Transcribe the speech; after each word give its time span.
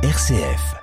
RCF. 0.00 0.76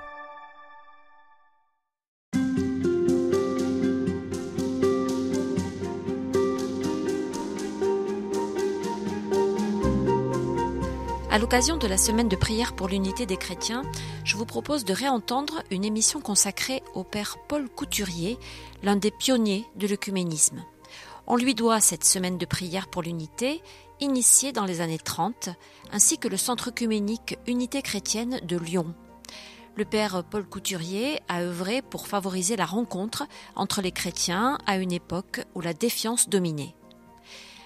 À 11.30 11.38
l'occasion 11.38 11.78
de 11.78 11.86
la 11.86 11.96
semaine 11.96 12.28
de 12.28 12.36
prière 12.36 12.74
pour 12.74 12.88
l'unité 12.88 13.24
des 13.24 13.38
chrétiens, 13.38 13.84
je 14.24 14.36
vous 14.36 14.44
propose 14.44 14.84
de 14.84 14.92
réentendre 14.92 15.62
une 15.70 15.86
émission 15.86 16.20
consacrée 16.20 16.82
au 16.94 17.02
père 17.02 17.38
Paul 17.48 17.70
Couturier, 17.70 18.36
l'un 18.82 18.96
des 18.96 19.10
pionniers 19.10 19.64
de 19.76 19.86
l'œcuménisme. 19.86 20.62
On 21.26 21.36
lui 21.36 21.54
doit 21.54 21.80
cette 21.80 22.04
semaine 22.04 22.36
de 22.36 22.44
prière 22.44 22.88
pour 22.88 23.00
l'unité, 23.00 23.62
initiée 24.00 24.52
dans 24.52 24.66
les 24.66 24.82
années 24.82 24.98
30, 24.98 25.48
ainsi 25.90 26.18
que 26.18 26.28
le 26.28 26.36
centre 26.36 26.68
œcuménique 26.68 27.38
Unité 27.46 27.80
chrétienne 27.80 28.40
de 28.44 28.58
Lyon. 28.58 28.94
Le 29.76 29.84
père 29.84 30.24
Paul 30.24 30.46
Couturier 30.46 31.20
a 31.28 31.42
œuvré 31.42 31.82
pour 31.82 32.08
favoriser 32.08 32.56
la 32.56 32.64
rencontre 32.64 33.28
entre 33.56 33.82
les 33.82 33.92
chrétiens 33.92 34.56
à 34.64 34.78
une 34.78 34.90
époque 34.90 35.42
où 35.54 35.60
la 35.60 35.74
défiance 35.74 36.30
dominait. 36.30 36.74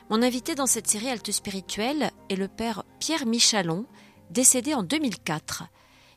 Mon 0.09 0.20
invité 0.20 0.56
dans 0.56 0.66
cette 0.66 0.88
série 0.88 1.09
Alte 1.09 1.30
Spirituelle 1.30 2.10
est 2.28 2.34
le 2.34 2.48
père 2.48 2.82
Pierre 2.98 3.27
Michalon, 3.27 3.87
décédé 4.30 4.74
en 4.74 4.82
2004. 4.82 5.62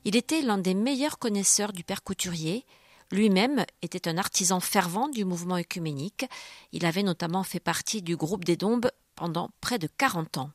Il 0.04 0.16
était 0.16 0.42
l'un 0.42 0.58
des 0.58 0.74
meilleurs 0.74 1.20
connaisseurs 1.20 1.74
du 1.74 1.84
père 1.84 2.02
Couturier. 2.02 2.66
Lui-même 3.12 3.64
était 3.84 4.08
un 4.08 4.18
artisan 4.18 4.60
fervent 4.60 5.10
du 5.10 5.26
mouvement 5.26 5.58
œcuménique. 5.58 6.26
Il 6.72 6.88
avait 6.88 7.04
notamment 7.04 7.44
fait 7.44 7.60
partie 7.60 8.02
du 8.02 8.18
groupe 8.18 8.46
des 8.46 8.58
Dombes 8.58 8.90
pendant 9.14 9.52
près 9.62 9.78
de 9.78 9.88
40 10.00 10.40
ans. 10.40 10.50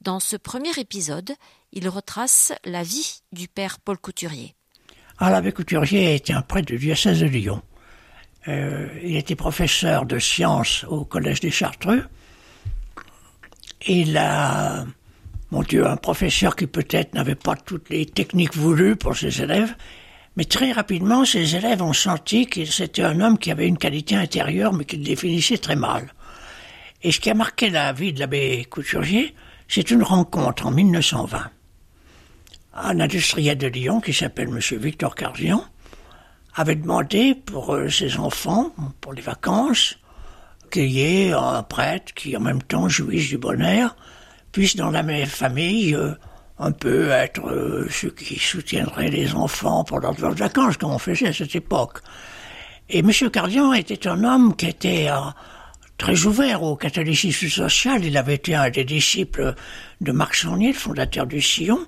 Dans 0.00 0.18
ce 0.18 0.34
premier 0.34 0.76
épisode, 0.76 1.32
il 1.70 1.88
retrace 1.88 2.52
la 2.64 2.82
vie 2.82 3.20
du 3.30 3.46
père 3.46 3.78
Paul 3.78 3.98
Couturier. 3.98 4.56
L'abbé 5.30 5.52
Couturier 5.52 6.14
était 6.14 6.32
un 6.32 6.42
prêtre 6.42 6.66
du 6.66 6.78
diocèse 6.78 7.20
de 7.20 7.26
Lyon. 7.26 7.62
Euh, 8.48 8.88
il 9.02 9.16
était 9.16 9.34
professeur 9.34 10.04
de 10.04 10.18
sciences 10.18 10.84
au 10.88 11.04
Collège 11.04 11.40
des 11.40 11.50
Chartreux. 11.50 12.04
Il 13.86 14.16
a, 14.16 14.84
mon 15.50 15.62
Dieu, 15.62 15.86
un 15.86 15.96
professeur 15.96 16.56
qui 16.56 16.66
peut-être 16.66 17.14
n'avait 17.14 17.34
pas 17.34 17.56
toutes 17.56 17.90
les 17.90 18.06
techniques 18.06 18.54
voulues 18.54 18.96
pour 18.96 19.16
ses 19.16 19.42
élèves, 19.42 19.74
mais 20.36 20.44
très 20.44 20.72
rapidement, 20.72 21.24
ses 21.24 21.56
élèves 21.56 21.82
ont 21.82 21.92
senti 21.92 22.46
que 22.46 22.64
c'était 22.64 23.02
un 23.02 23.20
homme 23.20 23.38
qui 23.38 23.50
avait 23.50 23.68
une 23.68 23.78
qualité 23.78 24.16
intérieure, 24.16 24.72
mais 24.72 24.84
qu'il 24.84 25.02
définissait 25.02 25.58
très 25.58 25.76
mal. 25.76 26.12
Et 27.02 27.12
ce 27.12 27.20
qui 27.20 27.30
a 27.30 27.34
marqué 27.34 27.70
la 27.70 27.92
vie 27.92 28.12
de 28.12 28.20
l'abbé 28.20 28.64
Couturier, 28.68 29.34
c'est 29.68 29.90
une 29.90 30.02
rencontre 30.02 30.66
en 30.66 30.70
1920. 30.70 31.50
Un 32.76 32.98
industriel 32.98 33.56
de 33.56 33.68
Lyon 33.68 34.00
qui 34.00 34.12
s'appelle 34.12 34.48
M. 34.48 34.58
Victor 34.80 35.14
Cardian 35.14 35.64
avait 36.56 36.74
demandé 36.74 37.36
pour 37.36 37.72
euh, 37.72 37.88
ses 37.88 38.16
enfants, 38.16 38.72
pour 39.00 39.12
les 39.12 39.22
vacances, 39.22 39.96
qu'il 40.72 40.90
y 40.90 41.02
ait 41.02 41.32
un 41.32 41.62
prêtre 41.62 42.12
qui 42.14 42.36
en 42.36 42.40
même 42.40 42.62
temps 42.62 42.88
jouisse 42.88 43.28
du 43.28 43.38
bonheur, 43.38 43.94
puisse 44.50 44.74
dans 44.74 44.90
la 44.90 45.04
même 45.04 45.26
famille 45.26 45.94
euh, 45.94 46.14
un 46.58 46.72
peu 46.72 47.10
être 47.10 47.48
euh, 47.48 47.86
ceux 47.90 48.10
qui 48.10 48.40
soutiendraient 48.40 49.10
les 49.10 49.34
enfants 49.34 49.84
pour 49.84 50.00
leurs 50.00 50.14
vacances, 50.14 50.76
comme 50.76 50.90
on 50.90 50.98
faisait 50.98 51.28
à 51.28 51.32
cette 51.32 51.54
époque. 51.54 52.00
Et 52.88 52.98
M. 52.98 53.12
Cardian 53.30 53.72
était 53.72 54.08
un 54.08 54.24
homme 54.24 54.56
qui 54.56 54.66
était 54.66 55.08
très 55.96 56.24
ouvert 56.24 56.64
au 56.64 56.74
catholicisme 56.74 57.48
social. 57.48 58.04
Il 58.04 58.16
avait 58.16 58.34
été 58.34 58.56
un 58.56 58.68
des 58.68 58.84
disciples 58.84 59.54
de 60.00 60.12
Marc 60.12 60.34
Saunier, 60.34 60.72
le 60.72 60.74
fondateur 60.74 61.26
du 61.26 61.40
Sillon. 61.40 61.86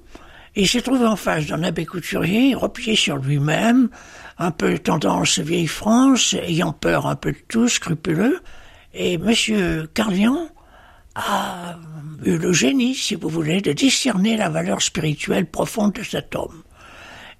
Il 0.58 0.66
s'est 0.66 0.80
trouvé 0.80 1.06
en 1.06 1.16
face 1.16 1.46
d'un 1.46 1.62
abbé 1.62 1.84
couturier, 1.84 2.54
replié 2.54 2.96
sur 2.96 3.18
lui-même, 3.18 3.90
un 4.38 4.50
peu 4.50 4.78
tendance 4.78 5.38
vieille 5.38 5.66
France, 5.66 6.32
ayant 6.32 6.72
peur 6.72 7.06
un 7.06 7.14
peu 7.14 7.32
de 7.32 7.38
tout, 7.46 7.68
scrupuleux. 7.68 8.40
Et 8.94 9.14
M. 9.14 9.86
Carlian 9.92 10.48
a 11.14 11.76
eu 12.24 12.38
le 12.38 12.54
génie, 12.54 12.94
si 12.94 13.16
vous 13.16 13.28
voulez, 13.28 13.60
de 13.60 13.72
discerner 13.72 14.38
la 14.38 14.48
valeur 14.48 14.80
spirituelle 14.80 15.44
profonde 15.44 15.92
de 15.92 16.02
cet 16.02 16.34
homme. 16.34 16.62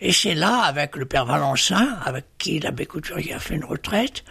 Et 0.03 0.13
c'est 0.13 0.35
là, 0.35 0.61
avec 0.61 0.95
le 0.97 1.07
père 1.07 1.25
Valencin, 1.25 1.97
avec 2.05 2.27
qui 2.37 2.61
l'abbé 2.61 2.85
Couturier 2.85 3.33
a 3.33 3.39
fait 3.39 3.55
une 3.55 3.65
retraite, 3.65 4.25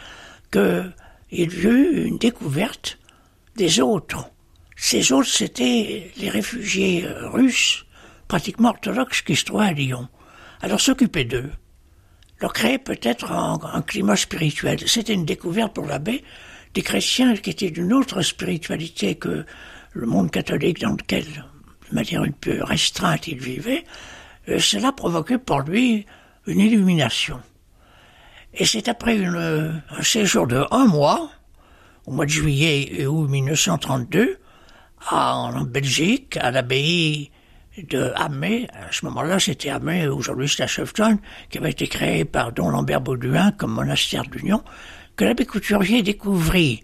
qu'il 0.51 0.93
y 1.31 1.43
eut 1.43 2.05
une 2.05 2.19
découverte 2.19 2.99
des 3.55 3.79
autres. 3.79 4.29
Ces 4.75 5.11
autres, 5.11 5.29
c'était 5.29 6.11
les 6.17 6.29
réfugiés 6.29 7.05
euh, 7.05 7.29
russes, 7.29 7.85
pratiquement 8.27 8.69
orthodoxes, 8.69 9.21
qui 9.21 9.35
se 9.35 9.45
trouvaient 9.45 9.65
à 9.65 9.73
Lyon. 9.73 10.07
Alors 10.61 10.79
s'occuper 10.79 11.25
d'eux, 11.25 11.51
leur 12.41 12.53
créer 12.53 12.77
peut-être 12.77 13.31
un, 13.31 13.81
climat 13.81 14.15
spirituel. 14.15 14.79
C'était 14.87 15.13
une 15.13 15.25
découverte 15.25 15.73
pour 15.73 15.85
l'abbé, 15.85 16.23
des 16.73 16.81
chrétiens 16.81 17.35
qui 17.35 17.51
étaient 17.51 17.71
d'une 17.71 17.93
autre 17.93 18.21
spiritualité 18.21 19.15
que 19.15 19.45
le 19.93 20.05
monde 20.05 20.31
catholique 20.31 20.81
dans 20.81 20.91
lequel, 20.91 21.25
de 21.89 21.95
manière 21.95 22.21
un 22.21 22.31
peu 22.31 22.61
restreinte, 22.63 23.27
il 23.27 23.39
vivait, 23.39 23.85
euh, 24.49 24.59
cela 24.59 24.91
provoquait 24.91 25.37
pour 25.37 25.61
lui 25.61 26.05
une 26.47 26.59
illumination. 26.59 27.39
Et 28.53 28.65
c'est 28.65 28.87
après 28.87 29.17
un 29.25 30.01
séjour 30.01 30.47
de 30.47 30.65
un 30.71 30.85
mois, 30.85 31.29
au 32.05 32.11
mois 32.11 32.25
de 32.25 32.31
juillet 32.31 33.01
et 33.01 33.07
août 33.07 33.27
1932, 33.27 34.37
à, 35.07 35.35
en 35.37 35.61
Belgique, 35.63 36.37
à 36.37 36.51
l'abbaye 36.51 37.31
de 37.77 38.11
Hamay, 38.15 38.67
à 38.73 38.91
ce 38.91 39.05
moment-là 39.05 39.39
c'était 39.39 39.69
Hamay, 39.69 40.07
aujourd'hui 40.07 40.47
c'est 40.47 40.63
à 40.63 40.67
Chefton, 40.67 41.19
qui 41.49 41.57
avait 41.57 41.71
été 41.71 41.87
créé 41.87 42.25
par 42.25 42.51
Don 42.51 42.69
Lambert 42.69 43.01
Bauduin 43.01 43.51
comme 43.51 43.71
monastère 43.71 44.23
de 44.23 44.37
l'Union, 44.37 44.63
que 45.15 45.25
l'abbé 45.25 45.45
Couturier 45.45 46.01
découvrit 46.03 46.83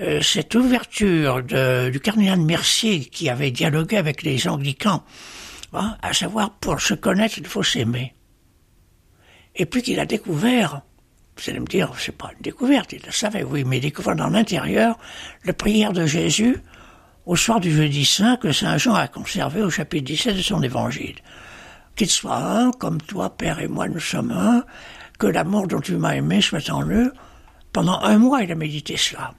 euh, 0.00 0.20
cette 0.20 0.54
ouverture 0.54 1.42
de, 1.42 1.90
du 1.90 2.00
cardinal 2.00 2.40
Mercier 2.40 3.00
qui 3.00 3.28
avait 3.28 3.50
dialogué 3.50 3.96
avec 3.96 4.22
les 4.22 4.48
anglicans, 4.48 5.04
hein, 5.72 5.96
à 6.02 6.12
savoir 6.12 6.50
pour 6.58 6.80
se 6.80 6.94
connaître 6.94 7.38
il 7.38 7.46
faut 7.46 7.62
s'aimer. 7.62 8.14
Et 9.54 9.66
puis 9.66 9.82
qu'il 9.82 10.00
a 10.00 10.06
découvert, 10.06 10.82
vous 11.36 11.50
allez 11.50 11.60
me 11.60 11.66
dire, 11.66 11.92
c'est 11.98 12.16
pas 12.16 12.30
une 12.34 12.42
découverte, 12.42 12.92
il 12.92 13.02
le 13.04 13.12
savait, 13.12 13.42
oui, 13.42 13.64
mais 13.64 13.78
il 13.78 13.82
découvert 13.82 14.16
dans 14.16 14.28
l'intérieur 14.28 14.98
la 15.44 15.52
prière 15.52 15.92
de 15.92 16.06
Jésus 16.06 16.56
au 17.26 17.36
soir 17.36 17.60
du 17.60 17.70
jeudi 17.70 18.04
saint 18.04 18.36
que 18.36 18.52
Saint 18.52 18.78
Jean 18.78 18.94
a 18.94 19.08
conservé 19.08 19.62
au 19.62 19.70
chapitre 19.70 20.06
17 20.06 20.36
de 20.36 20.42
son 20.42 20.62
évangile. 20.62 21.16
Qu'il 21.94 22.10
soit 22.10 22.36
un, 22.36 22.70
comme 22.72 23.00
toi, 23.00 23.36
Père 23.36 23.60
et 23.60 23.68
moi, 23.68 23.88
nous 23.88 24.00
sommes 24.00 24.32
un, 24.32 24.64
que 25.18 25.26
l'amour 25.26 25.68
dont 25.68 25.80
tu 25.80 25.96
m'as 25.96 26.16
aimé 26.16 26.40
soit 26.40 26.68
en 26.70 26.86
eux, 26.88 27.12
pendant 27.72 28.00
un 28.00 28.18
mois, 28.18 28.42
il 28.42 28.50
a 28.50 28.54
médité 28.54 28.96
cela. 28.96 29.34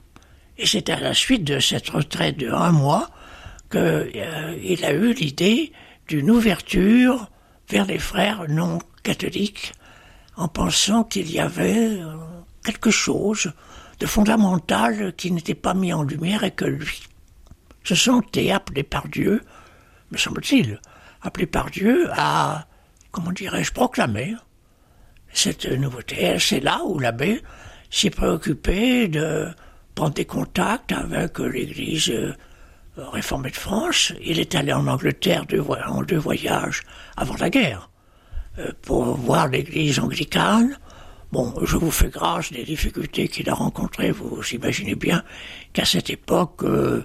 Et 0.58 0.66
c'est 0.66 0.90
à 0.90 1.00
la 1.00 1.14
suite 1.14 1.44
de 1.44 1.60
cette 1.60 1.90
retraite 1.90 2.38
de 2.38 2.50
un 2.50 2.72
mois 2.72 3.10
qu'il 3.70 3.82
euh, 3.82 4.76
a 4.84 4.92
eu 4.94 5.14
l'idée 5.14 5.72
d'une 6.08 6.30
ouverture 6.30 7.30
vers 7.70 7.86
les 7.86 8.00
frères 8.00 8.46
non 8.48 8.80
catholiques, 9.04 9.74
en 10.38 10.48
pensant 10.48 11.04
qu'il 11.04 11.32
y 11.32 11.40
avait 11.40 11.98
euh, 12.00 12.16
quelque 12.64 12.92
chose 12.92 13.52
de 14.00 14.06
fondamental 14.06 15.14
qui 15.16 15.32
n'était 15.32 15.56
pas 15.56 15.74
mis 15.74 15.92
en 15.92 16.04
lumière 16.04 16.44
et 16.44 16.52
que 16.52 16.66
lui 16.66 17.02
se 17.84 17.96
sentait 17.96 18.52
appelé 18.52 18.84
par 18.84 19.08
Dieu, 19.08 19.44
me 20.12 20.18
semble-t-il, 20.18 20.80
appelé 21.22 21.46
par 21.46 21.70
Dieu 21.70 22.10
à, 22.12 22.68
comment 23.12 23.32
dirais-je, 23.32 23.72
proclamer 23.72 24.36
cette 25.34 25.66
nouveauté. 25.66 26.38
C'est 26.40 26.60
là 26.60 26.82
où 26.86 27.00
l'abbé 27.00 27.42
s'est 27.90 28.10
préoccupé 28.10 29.08
de 29.08 29.48
prendre 29.96 30.14
des 30.14 30.26
contacts 30.26 30.92
avec 30.92 31.40
l'Église 31.40 32.10
euh, 32.10 32.34
réformée 32.98 33.52
de 33.52 33.56
France. 33.56 34.14
Il 34.22 34.40
est 34.40 34.56
allé 34.56 34.74
en 34.74 34.88
Angleterre 34.88 35.46
en 35.88 36.02
deux 36.04 36.18
voyages 36.18 36.82
avant 37.18 37.36
la 37.36 37.50
guerre 37.50 37.90
euh, 38.60 38.72
pour 38.82 39.16
voir 39.16 39.48
l'Église 39.48 40.00
anglicane. 40.00 40.78
Bon, 41.32 41.54
je 41.64 41.78
vous 41.78 41.92
fais 41.92 42.10
grâce 42.10 42.52
des 42.52 42.64
difficultés 42.64 43.28
qu'il 43.28 43.50
a 43.50 43.56
rencontrées. 43.56 44.12
Vous 44.12 44.42
imaginez 44.52 44.96
bien 44.96 45.24
qu'à 45.74 45.86
cette 45.86 46.12
époque, 46.12 46.64
euh, 46.64 47.04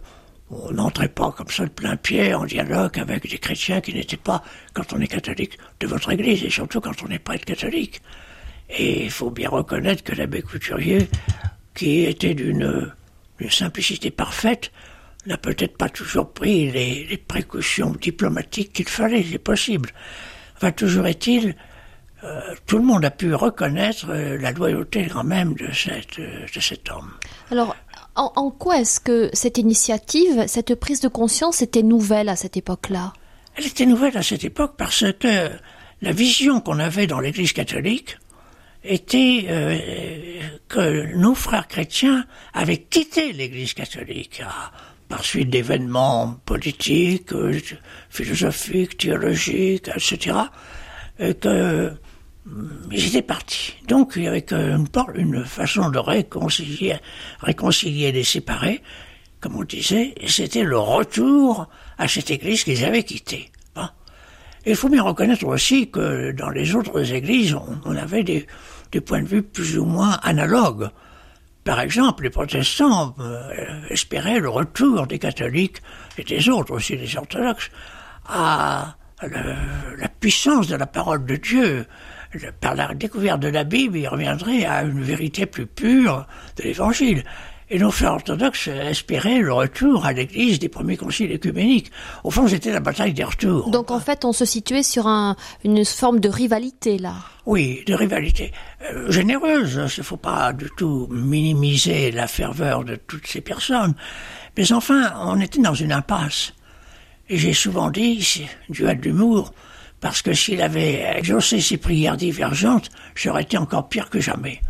on 0.50 0.72
n'entrait 0.72 1.08
pas 1.08 1.30
comme 1.32 1.48
ça 1.48 1.64
de 1.64 1.70
plein 1.70 1.96
pied 1.96 2.32
en 2.34 2.44
dialogue 2.44 2.98
avec 2.98 3.28
des 3.28 3.38
chrétiens 3.38 3.80
qui 3.80 3.94
n'étaient 3.94 4.16
pas, 4.16 4.42
quand 4.72 4.92
on 4.92 5.00
est 5.00 5.08
catholique, 5.08 5.58
de 5.80 5.86
votre 5.86 6.10
Église, 6.10 6.44
et 6.44 6.50
surtout 6.50 6.80
quand 6.80 7.02
on 7.02 7.08
n'est 7.08 7.18
pas 7.18 7.36
catholique. 7.38 8.00
Et 8.70 9.04
il 9.04 9.10
faut 9.10 9.30
bien 9.30 9.48
reconnaître 9.48 10.02
que 10.02 10.14
l'abbé 10.14 10.42
Couturier, 10.42 11.08
qui 11.74 12.04
était 12.04 12.34
d'une 12.34 12.92
simplicité 13.50 14.10
parfaite, 14.10 14.72
n'a 15.26 15.36
peut-être 15.36 15.76
pas 15.76 15.88
toujours 15.88 16.32
pris 16.32 16.70
les, 16.70 17.22
précautions 17.28 17.90
diplomatiques 17.90 18.72
qu'il 18.72 18.88
fallait, 18.88 19.24
c'est 19.30 19.38
possible. 19.38 19.90
Enfin, 20.56 20.72
toujours 20.72 21.06
est-il, 21.06 21.54
euh, 22.24 22.40
tout 22.66 22.78
le 22.78 22.84
monde 22.84 23.04
a 23.04 23.10
pu 23.10 23.32
reconnaître 23.34 24.06
euh, 24.10 24.38
la 24.38 24.50
loyauté 24.52 25.06
quand 25.06 25.24
même 25.24 25.54
de, 25.54 25.66
euh, 25.66 26.46
de 26.52 26.60
cet 26.60 26.90
homme. 26.90 27.12
Alors, 27.50 27.76
en, 28.18 28.50
quoi 28.50 28.80
est-ce 28.80 29.00
que 29.00 29.30
cette 29.32 29.58
initiative, 29.58 30.44
cette 30.46 30.74
prise 30.74 31.00
de 31.00 31.08
conscience 31.08 31.62
était 31.62 31.82
nouvelle 31.82 32.28
à 32.28 32.36
cette 32.36 32.56
époque-là? 32.56 33.12
Elle 33.56 33.66
était 33.66 33.86
nouvelle 33.86 34.16
à 34.16 34.22
cette 34.22 34.44
époque 34.44 34.74
parce 34.76 35.04
que 35.18 35.50
la 36.02 36.12
vision 36.12 36.60
qu'on 36.60 36.78
avait 36.78 37.06
dans 37.06 37.20
l'Église 37.20 37.52
catholique 37.52 38.18
était 38.84 39.46
euh, 39.48 39.78
que 40.68 41.14
nos 41.16 41.34
frères 41.34 41.68
chrétiens 41.68 42.24
avaient 42.54 42.78
quitté 42.78 43.32
l'Église 43.32 43.74
catholique 43.74 44.42
ah, 44.44 44.72
par 45.08 45.24
suite 45.24 45.50
d'événements 45.50 46.36
politiques, 46.44 47.32
euh, 47.32 47.58
philosophiques, 48.10 48.98
théologiques, 48.98 49.88
etc. 49.88 50.36
Et 51.18 51.34
que 51.34 51.92
ils 52.92 53.06
étaient 53.06 53.22
partis. 53.22 53.74
Donc 53.86 54.16
avait 54.16 54.44
une, 54.50 54.86
une 55.14 55.44
façon 55.44 55.90
de 55.90 55.98
réconcilier, 55.98 58.12
les 58.12 58.24
séparés, 58.24 58.82
comme 59.40 59.56
on 59.56 59.64
disait, 59.64 60.14
c'était 60.26 60.64
le 60.64 60.78
retour 60.78 61.68
à 61.96 62.08
cette 62.08 62.30
église 62.30 62.64
qu'ils 62.64 62.84
avaient 62.84 63.04
quittée. 63.04 63.50
il 64.66 64.76
faut 64.76 64.88
bien 64.88 65.02
reconnaître 65.02 65.46
aussi 65.46 65.90
que 65.90 66.32
dans 66.32 66.50
les 66.50 66.74
autres 66.74 67.12
églises, 67.12 67.56
on, 67.84 67.96
avait 67.96 68.24
des, 68.24 68.46
des, 68.92 69.00
points 69.00 69.22
de 69.22 69.28
vue 69.28 69.42
plus 69.42 69.78
ou 69.78 69.84
moins 69.84 70.18
analogues. 70.22 70.90
Par 71.64 71.80
exemple, 71.80 72.24
les 72.24 72.30
protestants 72.30 73.14
euh, 73.20 73.82
espéraient 73.90 74.40
le 74.40 74.48
retour 74.48 75.06
des 75.06 75.18
catholiques 75.18 75.82
et 76.16 76.24
des 76.24 76.48
autres 76.48 76.72
aussi, 76.72 76.96
des 76.96 77.16
orthodoxes, 77.16 77.70
à 78.26 78.96
la 79.22 80.08
puissance 80.08 80.68
de 80.68 80.76
la 80.76 80.86
parole 80.86 81.24
de 81.24 81.36
Dieu, 81.36 81.86
par 82.60 82.74
la 82.74 82.94
découverte 82.94 83.40
de 83.40 83.48
la 83.48 83.64
Bible, 83.64 83.98
il 83.98 84.08
reviendrait 84.08 84.64
à 84.64 84.82
une 84.82 85.02
vérité 85.02 85.46
plus 85.46 85.66
pure 85.66 86.26
de 86.56 86.62
l'Évangile. 86.62 87.24
Et 87.70 87.78
nos 87.78 87.90
frères 87.90 88.14
orthodoxes 88.14 88.68
espéraient 88.68 89.40
le 89.40 89.52
retour 89.52 90.06
à 90.06 90.14
l'Église 90.14 90.58
des 90.58 90.70
premiers 90.70 90.96
conciles 90.96 91.30
écuméniques. 91.30 91.90
Au 92.24 92.30
fond, 92.30 92.48
c'était 92.48 92.72
la 92.72 92.80
bataille 92.80 93.12
des 93.12 93.24
retours. 93.24 93.70
Donc 93.70 93.90
en 93.90 94.00
fait, 94.00 94.24
on 94.24 94.32
se 94.32 94.46
situait 94.46 94.82
sur 94.82 95.06
une 95.64 95.84
forme 95.84 96.18
de 96.18 96.30
rivalité, 96.30 96.96
là. 96.96 97.14
Oui, 97.44 97.82
de 97.86 97.92
rivalité. 97.92 98.52
Euh, 98.90 99.10
généreuse, 99.10 99.74
il 99.74 100.00
ne 100.00 100.04
faut 100.04 100.16
pas 100.16 100.54
du 100.54 100.70
tout 100.78 101.08
minimiser 101.10 102.10
la 102.10 102.26
ferveur 102.26 102.84
de 102.84 102.96
toutes 102.96 103.26
ces 103.26 103.42
personnes. 103.42 103.94
Mais 104.56 104.72
enfin, 104.72 105.12
on 105.20 105.38
était 105.40 105.60
dans 105.60 105.74
une 105.74 105.92
impasse. 105.92 106.54
Et 107.28 107.36
j'ai 107.36 107.52
souvent 107.52 107.90
dit, 107.90 108.22
c'est 108.22 108.48
duel 108.70 108.98
d'humour, 108.98 109.52
parce 110.00 110.22
que 110.22 110.32
s'il 110.32 110.62
avait 110.62 111.02
exaucé 111.16 111.60
ses 111.60 111.76
prières 111.76 112.16
divergentes, 112.16 112.90
j'aurais 113.14 113.42
été 113.42 113.58
encore 113.58 113.88
pire 113.88 114.10
que 114.10 114.20
jamais. 114.20 114.60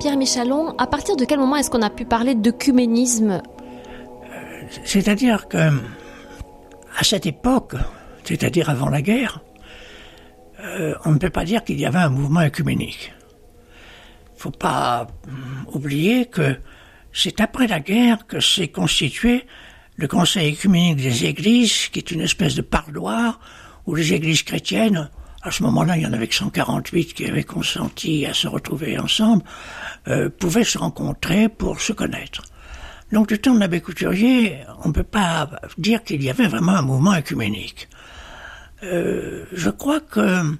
Pierre 0.00 0.16
Michalon, 0.16 0.74
à 0.78 0.86
partir 0.86 1.14
de 1.14 1.26
quel 1.26 1.38
moment 1.38 1.56
est-ce 1.56 1.70
qu'on 1.70 1.82
a 1.82 1.90
pu 1.90 2.06
parler 2.06 2.34
d'œcuménisme? 2.34 3.42
C'est-à-dire 4.82 5.46
que, 5.46 5.58
à 5.58 7.04
cette 7.04 7.26
époque, 7.26 7.74
c'est-à-dire 8.24 8.70
avant 8.70 8.88
la 8.88 9.02
guerre, 9.02 9.42
euh, 10.60 10.94
on 11.04 11.12
ne 11.12 11.18
peut 11.18 11.28
pas 11.28 11.44
dire 11.44 11.62
qu'il 11.64 11.78
y 11.78 11.84
avait 11.84 11.98
un 11.98 12.08
mouvement 12.08 12.40
œcuménique. 12.40 13.12
Il 14.24 14.36
ne 14.36 14.40
faut 14.40 14.50
pas 14.50 15.06
hum, 15.28 15.66
oublier 15.74 16.24
que 16.24 16.56
c'est 17.12 17.42
après 17.42 17.66
la 17.66 17.80
guerre 17.80 18.26
que 18.26 18.40
s'est 18.40 18.68
constitué 18.68 19.44
le 19.96 20.08
Conseil 20.08 20.54
œcuménique 20.54 20.96
des 20.96 21.26
Églises, 21.26 21.88
qui 21.88 21.98
est 21.98 22.10
une 22.10 22.22
espèce 22.22 22.54
de 22.54 22.62
parloir 22.62 23.38
où 23.86 23.94
les 23.94 24.14
Églises 24.14 24.44
chrétiennes 24.44 25.10
à 25.42 25.50
ce 25.50 25.62
moment-là, 25.62 25.96
il 25.96 26.02
y 26.02 26.06
en 26.06 26.12
avait 26.12 26.28
que 26.28 26.34
148 26.34 27.14
qui 27.14 27.26
avaient 27.26 27.44
consenti 27.44 28.26
à 28.26 28.34
se 28.34 28.46
retrouver 28.46 28.98
ensemble, 28.98 29.42
euh, 30.08 30.28
pouvaient 30.28 30.64
se 30.64 30.78
rencontrer 30.78 31.48
pour 31.48 31.80
se 31.80 31.92
connaître. 31.92 32.42
Donc 33.12 33.28
du 33.28 33.38
temps 33.38 33.54
de 33.54 33.60
l'abbé 33.60 33.80
Couturier, 33.80 34.58
on 34.84 34.88
ne 34.88 34.92
peut 34.92 35.02
pas 35.02 35.50
dire 35.78 36.04
qu'il 36.04 36.22
y 36.22 36.30
avait 36.30 36.46
vraiment 36.46 36.72
un 36.72 36.82
mouvement 36.82 37.14
œcuménique. 37.14 37.88
Euh, 38.82 39.46
je 39.52 39.70
crois 39.70 40.00
que 40.00 40.56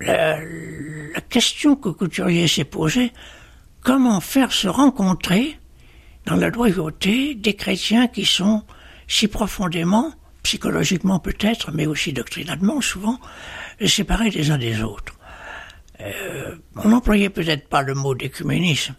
la, 0.00 0.38
la 0.40 1.20
question 1.28 1.74
que 1.74 1.88
Couturier 1.88 2.46
s'est 2.46 2.64
posée, 2.64 3.12
comment 3.80 4.20
faire 4.20 4.52
se 4.52 4.68
rencontrer 4.68 5.58
dans 6.26 6.36
la 6.36 6.50
loyauté 6.50 7.34
des 7.34 7.54
chrétiens 7.54 8.06
qui 8.06 8.24
sont 8.24 8.62
si 9.08 9.26
profondément, 9.26 10.12
psychologiquement 10.42 11.18
peut-être, 11.18 11.72
mais 11.72 11.86
aussi 11.86 12.12
doctrinalement 12.12 12.80
souvent, 12.80 13.18
séparés 13.84 14.30
les 14.30 14.50
uns 14.50 14.58
des 14.58 14.82
autres. 14.82 15.14
Euh, 16.00 16.54
on 16.76 16.88
n'employait 16.88 17.30
peut-être 17.30 17.68
pas 17.68 17.82
le 17.82 17.94
mot 17.94 18.14
d'écuménisme, 18.14 18.94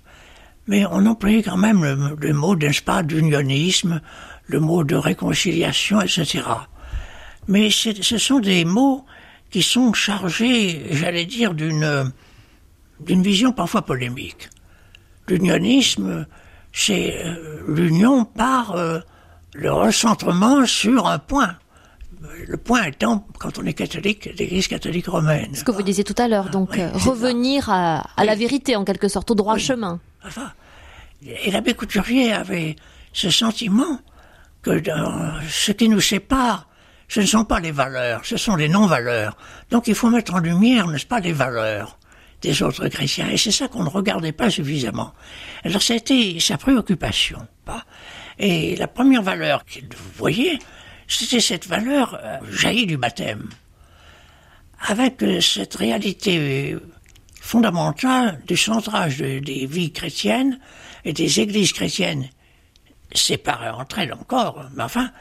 mais 0.68 0.86
on 0.86 1.06
employait 1.06 1.44
quand 1.44 1.58
même 1.58 2.16
le, 2.20 2.34
mot, 2.34 2.56
n'est-ce 2.56 2.82
pas, 2.82 3.04
d'unionisme, 3.04 4.02
le 4.48 4.60
mot 4.60 4.84
de 4.84 4.96
réconciliation, 4.96 6.02
etc. 6.02 6.44
Mais 7.48 7.70
ce 7.70 8.18
sont 8.18 8.40
des 8.40 8.66
mots 8.66 9.06
qui 9.50 9.64
sont 9.64 9.94
chargés, 9.94 10.86
j'allais 10.92 11.26
dire, 11.26 11.54
d'une 11.54 12.12
vision 13.00 13.52
parfois 13.52 13.82
polémique. 13.82 14.50
L'unionisme, 15.28 16.28
c'est 16.72 17.16
euh, 17.24 17.64
l'union 17.68 18.26
par 18.26 18.76
euh, 18.76 19.00
le 19.54 19.72
recentrement 19.72 20.66
sur 20.66 21.08
un 21.08 21.20
point 21.20 21.56
le 22.48 22.58
point 22.58 22.84
étant, 22.84 23.26
quand 23.40 23.58
on 23.60 23.66
est 23.66 23.74
catholique, 23.74 24.30
l'Église 24.38 24.68
catholique 24.68 25.08
romaine. 25.08 25.54
Ce 25.56 25.64
que 25.64 25.72
vous 25.72 25.82
disiez 25.82 26.04
tout 26.04 26.16
à 26.18 26.28
l'heure, 26.28 26.50
donc 26.50 26.78
euh, 26.78 26.90
revenir 26.94 27.70
à, 27.70 28.04
la 28.18 28.36
vérité 28.36 28.76
en 28.76 28.84
quelque 28.84 29.08
sorte, 29.08 29.32
au 29.32 29.36
droit 29.36 29.58
chemin. 29.58 30.00
Enfin, 30.26 30.52
et 31.22 31.52
l'abbé 31.52 31.74
Couturier 31.74 32.34
avait 32.34 32.76
ce 33.14 33.30
sentiment 33.30 34.00
que 34.62 34.80
dans 34.80 35.34
ce 35.48 35.72
qui 35.72 35.90
nous 35.90 36.02
sépare, 36.02 36.68
ce 37.08 37.22
ne 37.22 37.26
sont 37.26 37.46
pas 37.46 37.60
les 37.60 37.72
valeurs, 37.72 38.26
ce 38.26 38.38
sont 38.38 38.56
les 38.56 38.70
non-valeurs. 38.70 39.38
Donc 39.72 39.88
il 39.88 39.96
faut 39.96 40.10
mettre 40.10 40.34
en 40.34 40.40
lumière, 40.40 40.88
n'est-ce 40.88 41.06
pas, 41.06 41.20
les 41.20 41.34
valeurs 41.34 41.98
des 42.42 42.64
autres 42.64 42.88
chrétiens. 42.88 43.30
Et 43.30 43.38
c'est 43.38 43.52
ça 43.52 43.68
qu'on 43.68 43.84
ne 43.84 43.90
regardait 43.90 44.32
pas 44.32 44.50
suffisamment. 44.50 45.14
Alors 45.64 45.82
c'était 45.82 46.38
sa 46.40 46.58
préoccupation. 46.58 47.40
Et 48.40 48.78
la 48.78 48.88
première 48.88 49.22
valeur 49.22 49.66
qu'il 49.66 49.90
voyait, 50.16 50.60
c'était 51.08 51.42
cette 51.42 51.68
valeur 51.68 52.18
euh, 52.24 52.38
jaillie 52.50 52.86
du 52.86 52.98
baptême, 52.98 53.50
avec 54.80 55.22
euh, 55.22 55.42
cette 55.42 55.76
réalité 55.76 56.72
euh, 56.74 56.80
fondamentale 57.42 58.42
du 58.48 58.56
centrage 58.56 59.18
des 59.18 59.66
vies 59.66 59.92
chrétiennes 59.92 60.60
et 61.04 61.12
des 61.12 61.42
églises 61.42 61.74
chrétiennes 61.74 62.30
séparées 63.14 63.72
entre 63.72 64.00
elles 64.00 64.14
encore, 64.14 64.66
mais 64.74 64.84
enfin, 64.84 65.12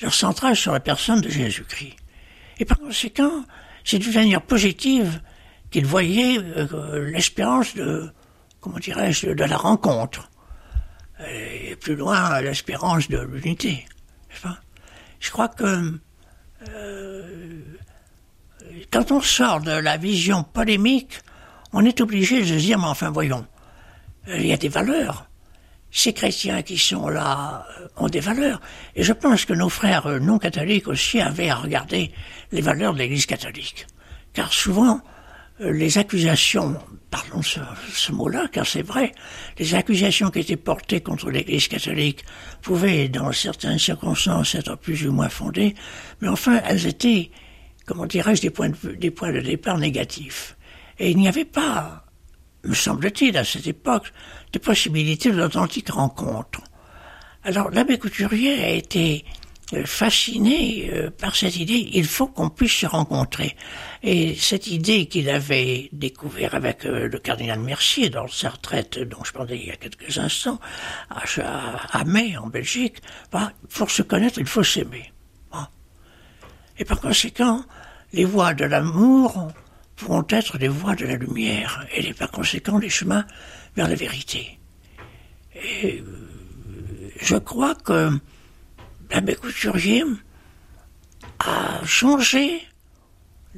leur 0.00 0.14
centrage 0.14 0.60
sur 0.60 0.72
la 0.72 0.80
personne 0.80 1.20
de 1.20 1.28
Jésus-Christ. 1.28 1.96
Et 2.58 2.64
par 2.64 2.78
conséquent, 2.78 3.44
c'est 3.84 3.98
d'une 3.98 4.14
manière 4.14 4.42
positive 4.42 5.20
qu'il 5.70 5.86
voyait 5.86 6.38
l'espérance 7.12 7.74
de, 7.74 8.10
comment 8.60 8.78
dirais-je, 8.78 9.30
de 9.30 9.44
la 9.44 9.56
rencontre, 9.56 10.30
et 11.30 11.76
plus 11.76 11.96
loin 11.96 12.40
l'espérance 12.40 13.08
de 13.08 13.20
l'unité. 13.20 13.86
Je 15.20 15.30
crois 15.30 15.48
que 15.48 15.98
euh, 16.68 17.60
quand 18.90 19.12
on 19.12 19.20
sort 19.20 19.60
de 19.60 19.72
la 19.72 19.96
vision 19.96 20.42
polémique, 20.42 21.20
on 21.72 21.84
est 21.84 22.00
obligé 22.00 22.40
de 22.40 22.46
se 22.46 22.54
dire, 22.54 22.78
mais 22.78 22.86
enfin 22.86 23.10
voyons, 23.10 23.46
euh, 24.28 24.38
il 24.38 24.46
y 24.46 24.52
a 24.52 24.56
des 24.56 24.68
valeurs. 24.68 25.26
Ces 25.90 26.12
chrétiens 26.12 26.62
qui 26.62 26.78
sont 26.78 27.08
là 27.08 27.66
euh, 27.78 27.88
ont 27.96 28.08
des 28.08 28.20
valeurs. 28.20 28.60
Et 28.96 29.02
je 29.02 29.12
pense 29.12 29.44
que 29.44 29.52
nos 29.52 29.68
frères 29.68 30.08
non 30.20 30.38
catholiques 30.38 30.88
aussi 30.88 31.20
avaient 31.20 31.50
à 31.50 31.56
regarder 31.56 32.12
les 32.50 32.60
valeurs 32.60 32.94
de 32.94 32.98
l'Église 32.98 33.26
catholique. 33.26 33.86
Car 34.32 34.52
souvent, 34.52 35.02
les 35.70 35.98
accusations, 35.98 36.76
parlons 37.10 37.42
ce, 37.42 38.12
mot-là, 38.12 38.48
car 38.52 38.66
c'est 38.66 38.82
vrai, 38.82 39.12
les 39.58 39.74
accusations 39.74 40.30
qui 40.30 40.40
étaient 40.40 40.56
portées 40.56 41.00
contre 41.00 41.30
l'Église 41.30 41.68
catholique 41.68 42.24
pouvaient, 42.62 43.08
dans 43.08 43.32
certaines 43.32 43.78
circonstances, 43.78 44.54
être 44.54 44.76
plus 44.76 45.06
ou 45.06 45.12
moins 45.12 45.28
fondées, 45.28 45.74
mais 46.20 46.28
enfin, 46.28 46.60
elles 46.66 46.86
étaient 46.86 47.30
comment 47.86 48.06
dirais-je, 48.06 48.42
des 48.42 48.50
points 48.50 48.70
de, 48.70 48.92
des 48.92 49.10
points 49.10 49.32
de 49.32 49.40
départ 49.40 49.78
négatifs. 49.78 50.56
Et 50.98 51.10
il 51.10 51.16
n'y 51.16 51.28
avait 51.28 51.44
pas, 51.44 52.04
me 52.64 52.74
semble-t-il, 52.74 53.36
à 53.36 53.44
cette 53.44 53.66
époque, 53.66 54.12
de 54.52 54.58
possibilité 54.58 55.30
d'authentique 55.30 55.90
rencontre. 55.90 56.60
Alors 57.44 57.70
l'abbé 57.70 57.98
Couturier 57.98 58.62
a 58.62 58.70
été 58.70 59.24
euh, 59.26 59.41
fasciné 59.84 60.90
euh, 60.92 61.10
par 61.10 61.36
cette 61.36 61.56
idée, 61.56 61.90
il 61.92 62.06
faut 62.06 62.26
qu'on 62.26 62.50
puisse 62.50 62.72
se 62.72 62.86
rencontrer. 62.86 63.56
Et 64.02 64.34
cette 64.34 64.66
idée 64.66 65.06
qu'il 65.06 65.28
avait 65.30 65.88
découvert 65.92 66.54
avec 66.54 66.84
euh, 66.84 67.08
le 67.08 67.18
cardinal 67.18 67.60
Mercier 67.60 68.10
dans 68.10 68.28
sa 68.28 68.50
retraite 68.50 68.98
dont 68.98 69.24
je 69.24 69.32
parlais 69.32 69.58
il 69.58 69.66
y 69.66 69.70
a 69.70 69.76
quelques 69.76 70.18
instants, 70.18 70.60
à, 71.10 72.04
Mai 72.04 72.36
en 72.36 72.48
Belgique, 72.48 72.96
bah, 73.30 73.52
pour 73.70 73.90
se 73.90 74.02
connaître, 74.02 74.38
il 74.38 74.46
faut 74.46 74.64
s'aimer. 74.64 75.12
Et 76.78 76.84
par 76.84 77.00
conséquent, 77.00 77.64
les 78.12 78.24
voies 78.24 78.54
de 78.54 78.64
l'amour 78.64 79.48
pourront 79.96 80.26
être 80.30 80.58
des 80.58 80.68
voies 80.68 80.96
de 80.96 81.04
la 81.04 81.16
lumière, 81.16 81.86
et 81.94 82.12
par 82.14 82.30
conséquent 82.30 82.78
les 82.78 82.88
chemins 82.88 83.26
vers 83.76 83.88
la 83.88 83.94
vérité. 83.94 84.58
Et 85.54 86.02
je 87.20 87.36
crois 87.36 87.74
que 87.74 88.10
l'abbé 89.12 89.34
Couturier 89.34 90.04
a 91.38 91.84
changé, 91.84 92.66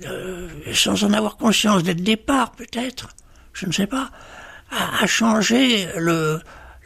euh, 0.04 0.48
sans 0.72 1.04
en 1.04 1.12
avoir 1.12 1.36
conscience 1.36 1.82
dès 1.82 1.94
le 1.94 2.00
départ 2.00 2.52
peut-être, 2.52 3.08
je 3.52 3.66
ne 3.66 3.72
sais 3.72 3.86
pas, 3.86 4.10
a, 4.70 5.06
changé 5.06 5.86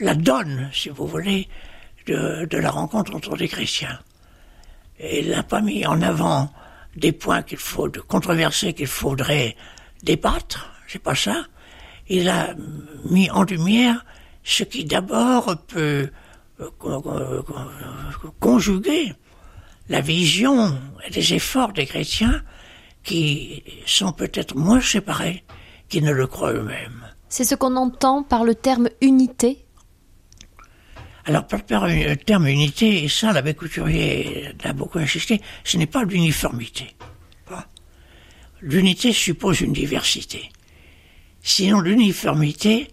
la 0.00 0.14
donne, 0.14 0.70
si 0.72 0.90
vous 0.90 1.06
voulez, 1.06 1.48
de, 2.06 2.46
la 2.56 2.70
rencontre 2.70 3.14
entre 3.14 3.36
les 3.36 3.48
chrétiens. 3.48 3.98
Il 5.00 5.30
n'a 5.30 5.42
pas 5.42 5.60
mis 5.60 5.86
en 5.86 6.02
avant 6.02 6.52
des 6.96 7.12
points 7.12 7.42
qu'il 7.42 7.58
faut, 7.58 7.88
de 7.88 8.00
controverser 8.00 8.74
qu'il 8.74 8.86
faudrait 8.86 9.56
débattre, 10.02 10.70
c'est 10.88 11.02
pas 11.02 11.14
ça. 11.14 11.44
Il 12.08 12.28
a 12.28 12.54
mis 13.04 13.30
en 13.30 13.44
lumière 13.44 14.04
ce 14.42 14.64
qui 14.64 14.84
d'abord 14.84 15.56
peut 15.68 16.10
conjuguer 18.40 19.12
la 19.88 20.00
vision 20.00 20.76
et 21.06 21.10
les 21.10 21.34
efforts 21.34 21.72
des 21.72 21.86
chrétiens 21.86 22.42
qui 23.02 23.62
sont 23.86 24.12
peut-être 24.12 24.56
moins 24.56 24.80
séparés 24.80 25.44
qu'ils 25.88 26.04
ne 26.04 26.12
le 26.12 26.26
croient 26.26 26.52
eux-mêmes. 26.52 27.06
C'est 27.28 27.44
ce 27.44 27.54
qu'on 27.54 27.76
entend 27.76 28.22
par 28.22 28.44
le 28.44 28.54
terme 28.54 28.88
unité 29.00 29.64
alors, 31.28 31.46
par 31.46 31.86
le 31.86 32.16
terme 32.16 32.46
unité, 32.46 33.04
et 33.04 33.08
ça, 33.08 33.34
l'abbé 33.34 33.52
Couturier 33.52 34.48
a 34.64 34.72
beaucoup 34.72 34.98
insisté, 34.98 35.42
ce 35.62 35.76
n'est 35.76 35.86
pas 35.86 36.02
l'uniformité. 36.02 36.96
L'unité 38.62 39.12
suppose 39.12 39.60
une 39.60 39.74
diversité. 39.74 40.50
Sinon, 41.42 41.80
l'uniformité, 41.80 42.88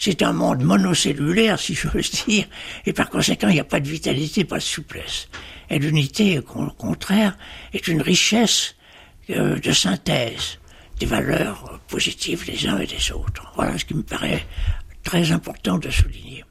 c'est 0.00 0.22
un 0.22 0.32
monde 0.32 0.62
monocellulaire, 0.62 1.60
si 1.60 1.74
j'ose 1.74 2.24
dire, 2.26 2.46
et 2.86 2.92
par 2.94 3.10
conséquent, 3.10 3.48
il 3.48 3.54
n'y 3.54 3.60
a 3.60 3.64
pas 3.64 3.80
de 3.80 3.88
vitalité, 3.88 4.44
pas 4.44 4.56
de 4.56 4.62
souplesse. 4.62 5.28
Et 5.68 5.78
l'unité, 5.78 6.38
au 6.38 6.42
contraire, 6.42 7.36
est 7.74 7.86
une 7.86 8.00
richesse 8.00 8.74
euh, 9.28 9.60
de 9.60 9.72
synthèse 9.72 10.58
des 10.98 11.06
valeurs 11.06 11.80
positives 11.86 12.46
des 12.46 12.66
uns 12.66 12.78
et 12.78 12.86
des 12.86 13.12
autres. 13.12 13.52
Voilà 13.54 13.76
ce 13.78 13.84
qui 13.84 13.94
me 13.94 14.02
paraît 14.02 14.46
très 15.04 15.32
important 15.32 15.76
de 15.76 15.90
souligner. 15.90 16.44